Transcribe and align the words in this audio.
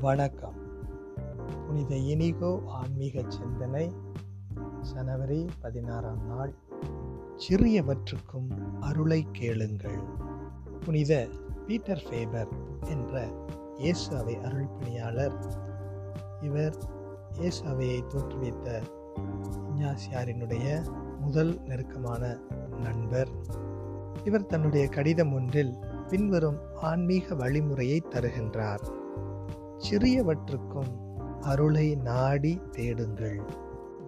வணக்கம். 0.00 0.54
புனித 1.66 1.96
இனிகோ 1.96 2.62
ஆன்மீக 2.66 3.22
சிந்தனை 3.28 3.92
ஜனவரி 4.80 5.46
பதினாறாம் 5.60 6.26
நாள். 6.26 6.54
சிறியவற்றுக்கும் 7.48 8.78
அருளை 8.80 9.26
கேளுங்கள். 9.32 10.00
புனித 10.84 11.28
பீட்டர் 11.66 12.02
ஃபேபர் 12.10 12.48
என்ற 12.88 13.28
இயேசு 13.76 14.16
அவை 14.16 14.36
அருள்பணியாளர் 14.36 15.36
இவர் 16.40 16.76
இயேசு 17.38 17.66
அவையை 17.66 18.04
தோற்றுவித்த 18.08 18.82
இஞ்ஞாசியாரினுடைய 19.70 20.90
முதல் 21.20 21.60
நெருக்கமான 21.66 22.38
நண்பர். 22.82 23.28
இவர் 24.24 24.46
தன்னுடைய 24.46 24.88
கடிதம் 24.88 25.32
ஒன்றில் 25.32 25.76
பின்வரும் 26.08 26.58
ஆன்மீக 26.74 27.34
வழிமுறையை 27.34 28.00
தருகின்றார். 28.10 28.98
சிறியவற்றுக்கும் 29.88 30.90
அருளை 31.40 31.94
நாடி 31.94 32.60
தேடுங்கள். 32.70 33.40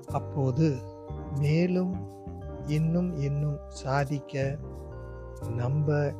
அப்போது 0.06 0.82
மேலும் 1.38 2.10
இன்னும் 2.66 3.16
இன்னும் 3.16 3.58
சாதிக்க 3.68 4.58
நம்ப 5.56 6.14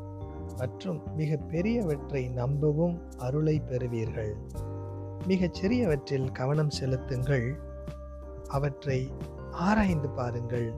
மற்றும் 0.57 1.15
மிக 1.15 1.37
பெரியவற்றை 1.37 2.31
நம்பவும் 2.31 3.03
அருளை 3.19 3.61
பெறுவீர்கள். 3.61 4.37
மிகச் 5.27 5.55
சிறியவற்றில் 5.55 6.33
கவனம் 6.33 6.71
செலுத்துங்கள். 6.71 7.59
அவற்றை 8.49 9.13
ஆராய்ந்து 9.51 10.09
பாருங்கள். 10.09 10.73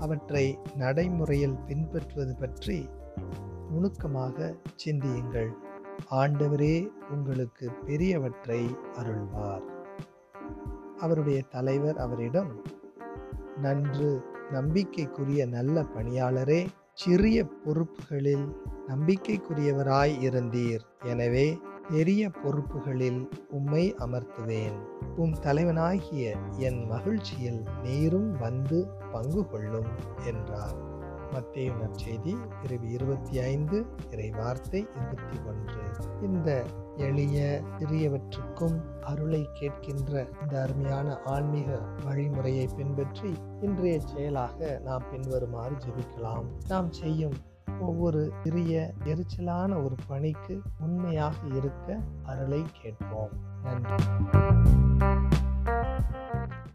அவற்றை 0.00 0.58
நடைமுறையில் 0.74 1.58
பின்பற்றுவது 1.66 2.36
பற்றி 2.36 2.88
நுணுக்கமாக 3.70 4.54
சிந்தியுங்கள். 4.74 5.68
ஆண்டவரே 6.08 6.88
உங்களுக்கு 7.10 7.70
பெரியவற்றை 7.86 8.76
அருள்வார். 8.94 9.62
அவருடைய 10.98 11.42
தலைவர் 11.42 11.96
அவரிடம் 11.96 12.62
நன்று 13.56 14.22
நம்பிக்கைக்குரிய 14.50 15.46
நல்ல 15.46 15.82
பணியாளரே 15.82 16.66
சிறிய 16.92 17.44
பொறுப்புகளில் 17.44 18.56
நம்பிக்கைக்குரியவராய் 18.88 20.14
இருந்தீர். 20.20 20.80
எனவே 21.04 21.58
பெரிய 21.88 22.28
பொறுப்புகளில் 22.28 23.28
உம்மை 23.50 23.94
அமர்த்துவேன். 23.98 24.76
உம் 25.16 25.34
தலைவனாகிய 25.40 26.36
என் 26.56 26.86
மகிழ்ச்சியில் 26.86 27.62
நீரும் 27.82 28.36
வந்து 28.36 28.88
பங்கு 29.12 29.46
கொள்ளும் 29.46 29.90
என்றார். 30.24 30.99
மத்திய 31.32 31.72
நற்செய்தி 31.72 32.36
பிரிவு 32.62 32.90
இருபத்தி 32.90 33.40
ஐந்து 33.40 33.86
இறை 34.10 34.30
வார்த்தை 34.30 34.86
இருபத்தி 34.94 35.38
ஒன்று. 35.46 35.82
இந்த 36.22 36.64
எளிய 36.96 37.62
சிறியவற்றுக்கும் 37.78 38.76
அருளை 39.00 39.48
கேட்கின்ற 39.60 40.28
இந்த 40.42 40.62
அருமையான 40.62 41.18
ஆன்மீக 41.24 41.78
வழிமுறையை 42.06 42.68
பின்பற்றி 42.76 43.38
இன்றைய 43.60 44.00
செயலாக 44.00 44.80
நாம் 44.84 45.02
பின்வருமாறு 45.10 45.74
ஜெபிக்கலாம். 45.74 46.44
நாம் 46.68 46.92
செய்யும் 46.92 47.36
ஒவ்வொரு 47.80 48.32
சிறிய 48.42 48.92
எரிச்சலான 49.04 49.84
ஒரு 49.84 49.94
பணிக்கு 50.06 50.60
உண்மையாக 50.80 51.36
இருக்க 51.56 51.98
அருளை 52.22 52.64
கேட்போம். 52.82 53.30
நன்றி. 53.62 54.19